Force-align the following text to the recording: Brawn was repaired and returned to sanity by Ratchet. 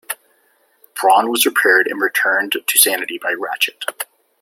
Brawn 0.95 1.29
was 1.29 1.45
repaired 1.45 1.85
and 1.85 2.01
returned 2.01 2.53
to 2.53 2.79
sanity 2.79 3.19
by 3.19 3.33
Ratchet. 3.33 3.85